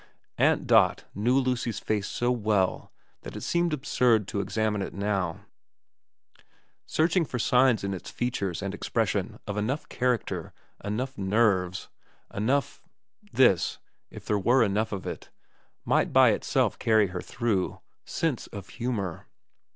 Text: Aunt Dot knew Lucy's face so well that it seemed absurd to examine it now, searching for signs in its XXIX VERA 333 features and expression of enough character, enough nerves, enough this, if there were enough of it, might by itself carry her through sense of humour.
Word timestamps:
Aunt 0.39 0.65
Dot 0.65 1.05
knew 1.13 1.37
Lucy's 1.37 1.77
face 1.77 2.07
so 2.07 2.31
well 2.31 2.91
that 3.21 3.35
it 3.35 3.41
seemed 3.41 3.71
absurd 3.71 4.27
to 4.29 4.39
examine 4.39 4.81
it 4.81 4.95
now, 4.95 5.41
searching 6.87 7.23
for 7.23 7.37
signs 7.37 7.83
in 7.83 7.93
its 7.93 8.11
XXIX 8.11 8.17
VERA 8.17 8.31
333 8.31 8.31
features 8.31 8.61
and 8.63 8.73
expression 8.73 9.39
of 9.45 9.57
enough 9.57 9.87
character, 9.89 10.53
enough 10.83 11.19
nerves, 11.19 11.89
enough 12.33 12.81
this, 13.31 13.77
if 14.09 14.25
there 14.25 14.39
were 14.39 14.63
enough 14.63 14.91
of 14.91 15.05
it, 15.05 15.29
might 15.85 16.11
by 16.11 16.31
itself 16.31 16.79
carry 16.79 17.09
her 17.09 17.21
through 17.21 17.79
sense 18.03 18.47
of 18.47 18.69
humour. 18.69 19.27